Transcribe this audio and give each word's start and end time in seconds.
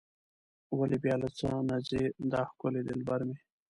ولې 0.77 0.97
بیا 1.03 1.15
له 1.21 1.29
څه 1.37 1.47
نه 1.69 1.77
ځي 1.87 2.03
دا 2.31 2.41
ښکلی 2.49 2.81
دلبر 2.87 3.19
مې. 3.27 3.37